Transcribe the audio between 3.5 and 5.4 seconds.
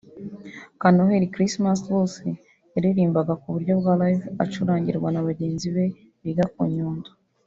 buryo bwa Live acurangirwa na